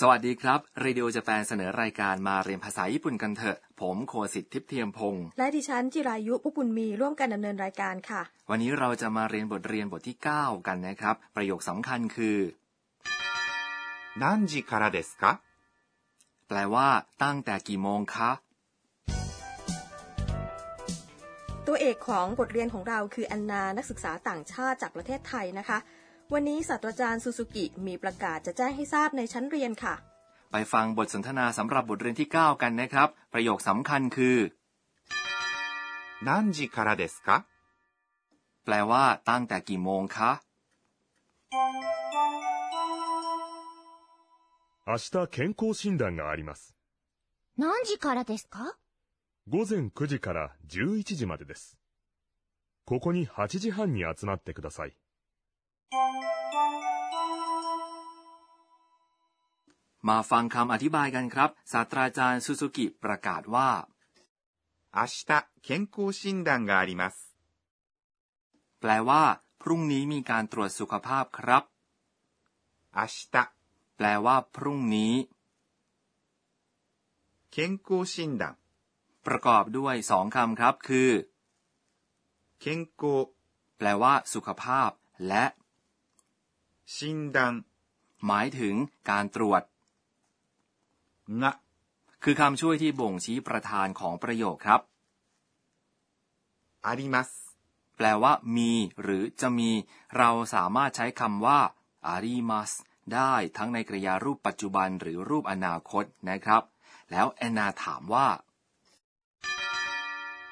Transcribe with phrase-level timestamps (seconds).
[0.00, 12.38] สวัสดีครับเรดิโอจะแปลเสนอรายการมาเรียนภาษาญี่ปุ่นกันเถอะ ผมโคสิทธิ์ทิพย์เทียมพงศ์ และดิฉันจิรายุพุกบุญมีร่วมกันดำเนินรายการค่ะ วันนี้เราจะมาเรียนบทเรียนบทที่ 9 กันนะครับ ประโยคสำคัญคือ
[14.22, 15.24] 何時からですか
[16.48, 16.88] แปลว่า
[17.22, 18.30] ตั้งแต่กี่โมงคะ
[21.66, 25.78] ตัวเอกของบทเรียนของเราคือแอนนานักศึกษาต่างชาติจากประเทศไทยนะคะ
[26.32, 29.94] วันนี้ศาสตราจารย์ซูซูกิมีประกาศจะแจ้งให้ทราบในชั้นเรียนค่ะ
[30.52, 34.38] ไปฟังบทสนทนาสำหรับบทเรียนที่ 9 กันนะครับ ประโยคสำคัญคือ
[36.26, 37.28] 何時からですか
[38.64, 40.30] แปลว่า ตั้งแต่กี่โมงคะ
[44.86, 46.74] 明日健康診断があります。
[47.56, 48.76] 何時からですか
[49.48, 51.78] 午前9時から11時までです。
[52.84, 54.96] ここに8時半に集まってください。
[60.08, 63.70] มาฟังคำอธิบายกันครับศาสตราจารย์ซูซูกิประกาศว่า
[64.96, 65.30] 明日
[65.66, 67.14] 健康診断があります。
[68.80, 69.22] แปลว่า
[69.62, 71.64] พรุ่งนี้มีการตรวจสุขภาพครับ
[72.96, 73.36] 明日
[73.96, 75.14] แปลว่า พรุ่งนี้
[77.54, 78.44] 健康診断
[79.26, 81.10] ประกอบด้วยสองคำครับ คือ
[82.62, 82.64] 健
[83.00, 83.02] 康
[83.76, 84.90] แปลว่า สุขภาพ
[85.28, 85.44] และ
[86.94, 86.98] 診
[87.36, 87.38] 断
[88.26, 88.74] หมายถึง
[89.10, 89.62] การตรวจ
[91.42, 91.44] が
[92.24, 94.80] คือคำช่วยที่บ่งชี้ประธานของประโยคครับ
[96.86, 97.28] あります。
[97.96, 98.70] แปลว่า มี
[99.02, 99.70] หรือจะมี
[100.16, 101.60] เราสามารถใช้คำว่า
[102.06, 102.72] อาริมัส
[103.14, 106.62] ได้ทั้งในกริยารูปปัจจุบันหรือรูปอนาคตนะครับ
[107.10, 108.28] แล้วแอนนาถามว่า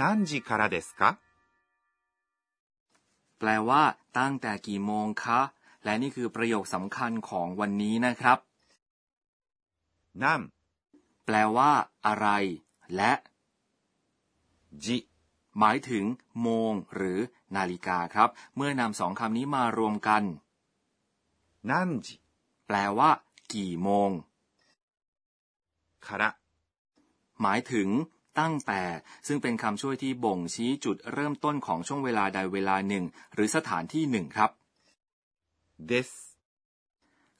[0.00, 1.02] 何時からですか
[3.38, 3.82] แปลว่า
[4.18, 5.40] ตั้งแต่กี่โมงคะ
[5.84, 8.38] และนี่คือประโยคสำคัญของวันนี้นะครับ
[10.22, 10.24] 何
[11.29, 11.71] แปลว่า
[12.05, 12.27] อะไร
[12.95, 13.13] และ
[14.85, 14.97] จิ
[15.59, 16.05] หมายถึง
[16.41, 17.19] โมง หรือ
[17.55, 20.23] นาฬิกาครับ เมื่อนำสองคำนี้มารวมกัน
[21.71, 22.15] นั่นจิ
[22.67, 23.09] แปลว่า
[23.53, 24.09] กี่โมง
[26.05, 26.29] คาระ
[27.41, 27.89] หมายถึง
[28.39, 28.83] ตั้งแต่
[29.27, 34.51] ซึ่งเป็นคำช่วยที่บ่งชี้จุดเริ่มต้นของช่วงเวลาใดเวลาหนึ่ง หรือสถานที่หนึ่งครับ
[35.89, 36.09] this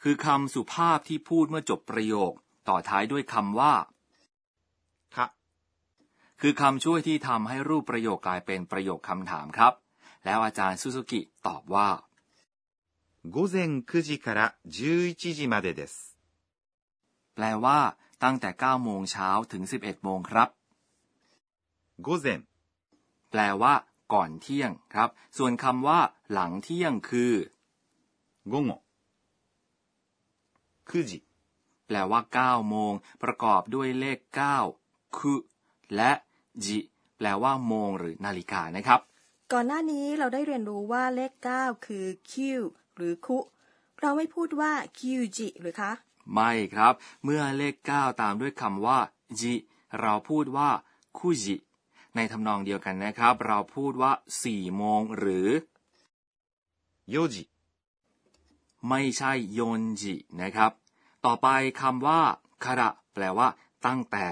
[0.03, 2.33] คือคำสุภาพที่พูดเมื่อจบประโยค
[2.68, 3.74] ต่อท้ายด้วยคำว่า
[5.16, 5.18] か
[6.40, 9.72] คือคำช่วยที่ทำให้รูปประโยคกลายเป็นประโยคคำถามครับ
[10.24, 11.88] แล้วอาจารย์ซูซูกิตอบว่า
[13.24, 16.16] 午前9時から11時までです。
[17.34, 20.48] แปลว่า ตั้งแต่ 9 โมงเช้าถึง 11 โมงครับ
[22.04, 22.26] 午前
[23.30, 23.74] แปลว่า
[24.12, 26.00] ก่อนเที่ยงครับ ส่วนคำว่า
[26.32, 27.32] หลังเที่ยงคือ
[28.52, 28.70] 午後
[30.88, 31.12] 9時
[31.87, 32.93] แปลว่า9โมง
[33.23, 34.19] ประกอบด้วยเลข
[34.67, 35.33] 9คุ
[35.95, 36.11] และ
[36.65, 36.77] จิ
[37.17, 38.99] แปลว่าโมงหรือนาฬิกานะครับ
[39.53, 42.61] ก่อนหน้านี้เราได้เรียนรู้ว่าเลข9คือคิว
[42.95, 43.39] หรือคุ
[44.01, 45.91] เราไม่พูดว่าคิวจิหรือคะ
[46.33, 46.93] ไม่ครับ
[47.23, 48.99] เมื่อเลข9ตามด้วยคำว่า
[49.39, 49.53] จิ
[50.01, 50.69] เราพูดว่า
[51.17, 51.55] คุจิ
[52.15, 54.11] ในทำนองเดียวกันนะครับ เราพูดว่า
[54.45, 55.47] 4โมงหรือ
[57.17, 57.35] 4時
[58.89, 60.71] ไม่ใช่โยนจินะครับ
[61.25, 61.47] ต่อไป
[61.81, 62.21] คำว่า
[62.65, 63.47] คาระแปลว่า
[63.85, 64.27] ตั้งแต่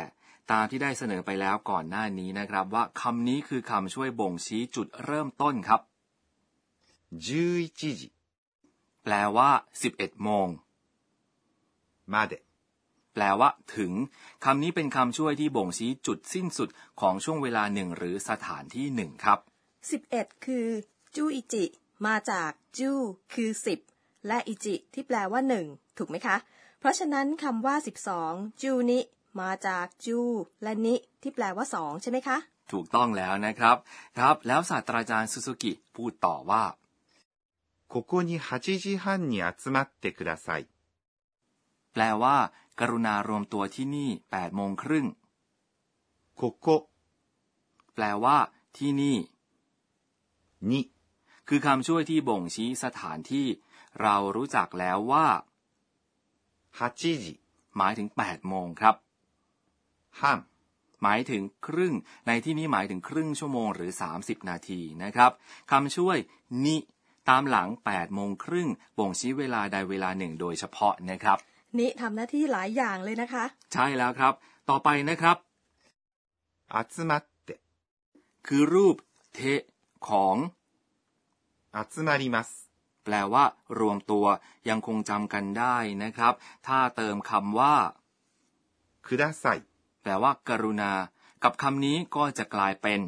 [0.51, 5.81] ตามที่ได้เสนอไปแล้วก่อนหน้านี้นะครับ ว่าคำนี้คือคำช่วยบ่งชี้จุดเริ่มต้นครับ
[7.25, 8.01] 11時
[9.03, 9.49] แปลว่า
[9.87, 10.47] 11โมง
[12.13, 12.33] มาเด
[13.13, 13.91] แปลว่า ถึง
[14.45, 16.69] คำนี้เป็นคำช่วยที่บ่งชี้จุดสิ้นสุด
[17.01, 19.39] ของช่วงเวลาหนึ่งหรือสถานที่หนึ่งครับ
[19.91, 20.67] 11 คือ
[21.15, 21.65] จูอิจิ
[22.05, 22.91] มาจากจู
[23.33, 23.49] คือ
[23.89, 25.65] 10 และอิจิ ที่แปลว่าหนึ่ง
[25.97, 26.37] ถูกไหมคะ
[26.84, 27.76] ราะฉะนั้นคำว่า
[28.18, 29.00] 12 จูนิ
[29.40, 30.18] มาจากจู
[30.62, 32.38] และนิ ที่แปลว่า 2 ใช่ไหมคะ
[32.72, 33.76] ถูกต้องแล้วนะครับ
[34.18, 36.64] ครับ แล้วศาสตราจารย์ซูซูกิพูดต่อว่า
[37.92, 40.66] ここに8時半に集まってください。
[41.92, 42.36] แปลว่า
[42.78, 45.06] กรุณารวมตัวที่นี่8โมงครึ่ง
[46.40, 46.66] ここ
[47.94, 48.36] แปลว่า
[48.76, 49.16] ที่นี่
[50.70, 50.72] に
[51.48, 53.46] คือคำช่วยที่บ่งชี้สถานที่
[54.00, 55.26] เรารู้จักแล้วว่า
[56.79, 57.33] ฮาจิจิ
[57.77, 58.95] หมายถึง 8 โมงครับ
[60.21, 60.39] ห้าม
[61.03, 61.93] หมายถึงครึ่ง
[62.27, 65.31] ในที่นี้หมายถึงครึ่งชั่วโมงหรือ 30 นาทีนะครับ
[65.71, 66.17] คำช่วย
[66.65, 66.77] นิ
[67.29, 71.37] ตามหลัง 8 โมงครึ่งบ่งชี้เวลาใดเวลาหนึ่งโดยเฉพาะนะครับ
[71.79, 74.33] นิทำหน้าที่หลายอย่างเลยนะคะ ใช่แล้วครับ
[74.69, 75.37] ต่อไปนะครับ
[76.73, 77.49] อัตมัตเต
[78.47, 78.95] คือรูป
[79.33, 79.39] เท
[80.09, 80.35] ของ
[81.75, 82.49] อัตมาริมัส
[83.05, 83.43] แปลว่า
[83.79, 84.25] รวมตัว
[84.69, 86.33] ยังคงจำกันได้นะครับ
[86.67, 87.75] ถ้าเติมคำว่า
[89.05, 89.55] คือได้ใส่
[90.01, 90.91] แปลว่า กรุณา
[91.43, 93.01] กับคำนี้ก็จะกลายเป็น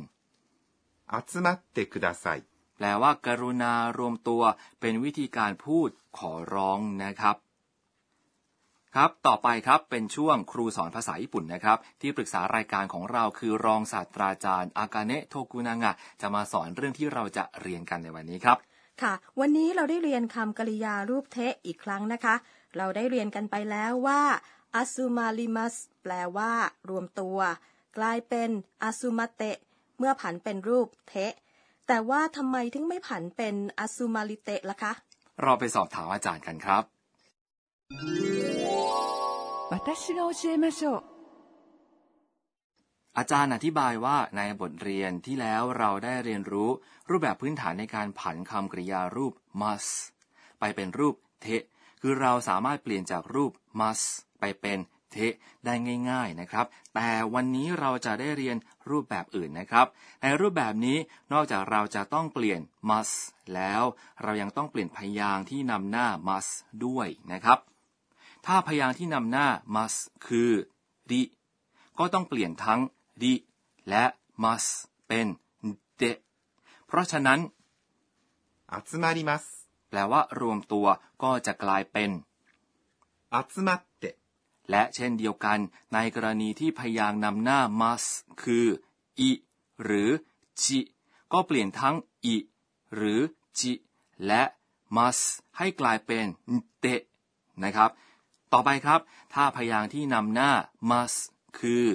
[1.11, 2.25] อัตมัตเตคุดาไซ
[2.77, 4.43] แปลว่า กรุณารวมตัว
[4.79, 7.35] เป็นวิธีการพูดขอร้องนะครับ
[8.95, 18.57] ครับ ต่อไปครับเป็นช่วงครูสอนภาษาญี่ปุ่นนะครับ ที่ปรึกษารายการของเราคือรองศาสตราจารย์ อากาเนะโทกุนางะจะมาสอนเรื่องที่เราจะเรียนกันในวันนี้ครับ
[19.02, 22.34] ค่ะ วันนี้เราได้เรียนคำกริยารูปเทะอีกครั้งนะคะ
[22.76, 24.22] เราได้เรียนกันไปแล้วว่า
[24.80, 26.52] asumaриmas แปลว่า
[26.90, 27.38] รวมตัว
[27.98, 28.50] กลายเป็น
[28.88, 29.50] asumate
[29.98, 31.32] เมื่อผันเป็นรูปเทะ
[31.86, 33.54] แต่ว่าทำไมถึงไม่ผันเป็น
[33.84, 34.92] asumarite ล่ะคะ
[35.42, 36.84] เราไปสอบถามอาจารย์กันครับ
[39.72, 41.15] 私が教えましょう。
[43.17, 46.69] อาจารย์อธิบายว่าในบทเรียนที่แล้วเราได้เรียนรู้
[47.09, 49.91] รูปแบบพื้นฐานในการผันคำกริยารูป must
[50.59, 51.47] ไปเป็นรูปเท
[52.01, 54.05] คือเราสามารถเปลี่ยนจากรูป must
[54.39, 54.79] ไปเป็น
[55.11, 55.17] เท
[55.65, 55.73] ได้
[56.11, 56.65] ง่ายๆนะครับ
[56.95, 58.57] แต่วันนี้เราจะได้เรียน
[58.89, 59.87] รูปแบบอื่นนะครับ
[60.21, 60.97] ในรูปแบบนี้
[61.33, 62.59] นอกจากเราจะต้องเปลี่ยน
[62.89, 63.15] must
[63.55, 63.83] แล้ว
[64.23, 66.51] เรายังต้องเปลี่ยนพยางค์ที่นำหน้า must
[66.85, 67.59] ด้วยนะครับ
[68.45, 70.51] ถ้าพยางค์ที่นำหน้า must คือ
[71.11, 71.21] ริ
[71.99, 72.81] ก็ต้องเปลี่ยนทั้ง
[73.22, 73.34] ริ
[73.88, 74.04] และ
[74.42, 74.70] must
[75.06, 75.26] เป็น
[75.96, 76.02] เด
[76.86, 77.40] เพราะฉะนั้น
[78.86, 79.68] 集まります。
[79.88, 80.86] แปลว่ารวมตัว
[81.22, 82.10] ก็จะกลายเป็น
[83.48, 84.04] 集まって。
[84.70, 85.58] และเช่นเดียวกัน
[85.94, 88.08] ในกรณีที่พยางค์นำหน้า must
[88.42, 88.66] คือ
[89.20, 89.30] อิ
[89.82, 90.10] หรือ
[90.62, 90.78] จิ
[91.32, 92.36] ก็เปลี่ยนทั้งอิ
[92.94, 93.20] หรือ
[93.58, 93.72] จิ
[94.26, 94.42] และ
[94.96, 95.24] must
[95.58, 96.26] ให้กลายเป็น
[96.80, 96.86] เต
[97.62, 97.90] นะครับ
[98.52, 99.00] ต่อไปครับ
[99.34, 100.50] ถ้าพยางค์ที่นำหน้า
[100.90, 101.18] must
[101.58, 101.86] คือ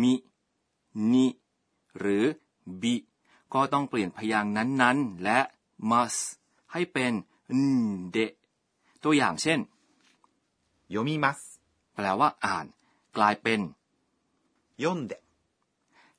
[0.00, 0.14] มิ
[1.11, 1.27] นิ
[1.97, 2.23] หรือ
[2.81, 2.95] บิ
[3.53, 5.39] ก็ต้องเปลี่ยนพยางค์นั้นๆ และ
[5.91, 6.15] มัส
[6.71, 7.13] ให้เป็น
[7.55, 7.57] น
[8.11, 8.17] เด
[9.03, 9.59] ตัวอย่างเช่น
[10.89, 11.39] โยมิมัส
[11.95, 12.65] แปลว่าอ่าน
[13.17, 13.59] กลายเป็น
[14.83, 15.13] ยนเด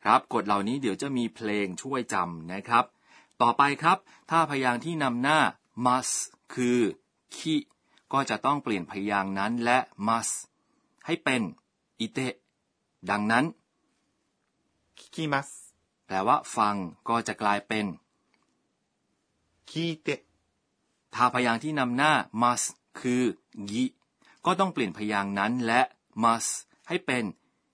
[0.02, 2.84] ครับกฎเหล่านี้เดี๋ยวจะมีเพลงช่วยจำนะครับ
[3.42, 3.98] ต่อไปครับ
[4.30, 5.38] ถ้าพยางค์ที่นำหน้า
[5.86, 6.08] มัส
[6.54, 6.78] คือ
[7.36, 7.54] คิ
[8.12, 9.78] ก็จะต้องเปลี่ยนพยางค์นั้นและ
[10.08, 10.28] มัส
[11.06, 11.42] ให้เป็น
[12.00, 12.20] อิเต
[13.10, 13.44] ดังนั้น
[14.97, 15.73] 聞きます。
[16.05, 16.75] แปลว่า ฟัง
[17.09, 17.85] ก็จะกลายเป็น
[19.69, 20.09] 聞いて。
[21.13, 22.11] ถ้าพยางค์ที่นำหน้า
[22.41, 22.67] must
[22.99, 23.23] คือ
[23.69, 23.83] กิ
[24.45, 25.81] ก็ต้องเปลี่ยนพยางค์นั้นและ
[26.23, 26.51] must
[26.87, 27.23] ให้เป็น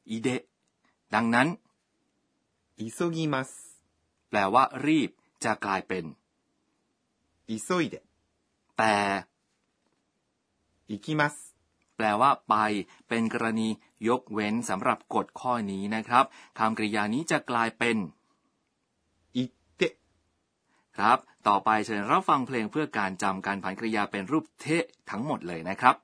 [0.09, 0.29] อิเด
[1.13, 1.47] ดังนั้น
[2.77, 3.49] 急ぎます。
[4.29, 5.09] แปลว่า รีบ
[5.43, 6.03] จะกลายเป็น
[7.47, 7.51] 急
[7.81, 7.95] いで。
[8.77, 8.95] แต่
[10.89, 11.35] 行きます。
[11.95, 12.53] แปลว่าไป
[13.07, 13.67] เป็นกรณี
[14.08, 16.24] ยกเว้นสำหรับกฎข้อนี้นะครับ
[16.58, 17.96] คำกริยานี้จะกลายเป็น
[19.36, 19.44] อิ
[19.76, 19.82] เต
[20.96, 21.18] ครับ
[21.48, 25.96] ต่อไปเชิญรับฟังเพลงเพื่อการจำการผันกริยาเป็นรูปเทะทั้งหมดเลยนะครับ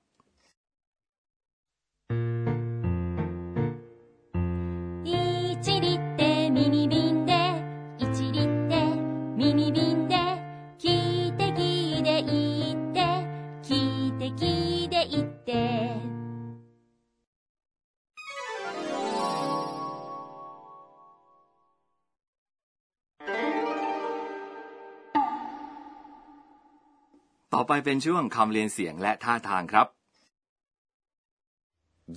[27.60, 29.86] ต่อไปเป็นช่วงคำเรียนเสียงและท่าทางครับ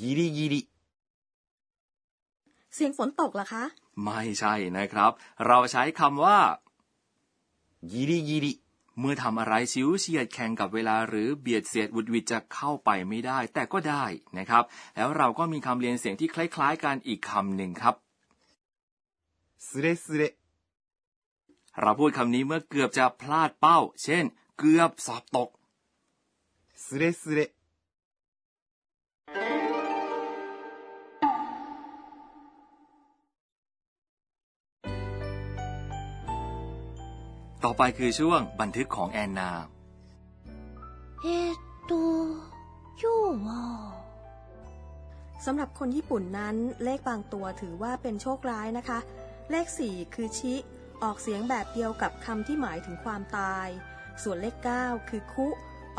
[0.01, 0.61] ยิริยิริ
[2.73, 3.63] เสียงฝนตกเหรอคะ
[4.03, 5.11] ไม่ใช่นะครับ
[5.47, 6.39] เราใช้คำว่า
[7.91, 8.53] ยิริยิริ
[8.99, 14.05] เมื่อทำอะไรชิวเฉียดแข่งกับเวลาหรือเบียดเสียดวุดวิดจะเข้าไปไม่ได้ แต่ก็ได้
[14.37, 14.63] นะครับ
[14.95, 17.95] แล้วเราก็มีคำเรียนเสียงที่คล้ายๆกันอีกคำหนึ่งครับ
[19.67, 20.21] สเรสเล
[21.81, 24.25] เราพูดคำนี้เมื่อเกือบจะพลาดเป้า เช่น
[24.57, 25.49] เกือบสอบตก
[26.83, 27.39] สเรสเล
[37.63, 39.51] ต่อไปคือช่วงบันทึกของแอนนา
[41.21, 41.27] เอ
[41.89, 41.93] ต
[42.97, 43.15] โยู
[45.45, 48.99] สำหรับคนญี่ปุ่นนั้นเลขบางตัวถือว่าเป็นโชคร้ายนะคะ
[49.51, 50.53] เลขสี่คือชิ
[51.03, 53.67] ออกเสียงแบบเดียวกับคำที่หมายถึงความตาย
[54.23, 55.47] ส่วนเลข 9 คือคุ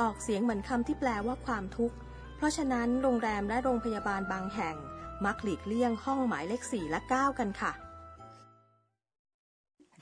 [0.00, 1.96] ออกเสียงเหมือนคำที่แปลว่าความทุกข์
[2.36, 4.76] เพราะฉะนั้นโรงแรมและโรงพยาบาลบางแห่ง
[5.24, 7.72] มักหลีกเลี่ยงห้องหมายเลข 4 และ 9 กันค่ะ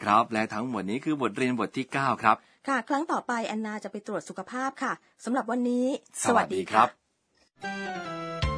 [0.02, 2.37] ครับและทั้งหมดนี้คือบทเรียนบทที่ 9 ครับ
[2.69, 4.93] ค่ะ ครั้งต่อไปแอนนาจะไปตรวจสุขภาพค่ะ
[5.25, 5.87] สำหรับวันนี้
[6.25, 8.50] สวัสดีครับะ